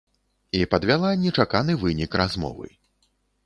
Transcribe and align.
І 0.59 0.61
падвяла 0.71 1.11
нечаканы 1.25 1.77
вынік 1.85 2.11
размовы. 2.23 2.67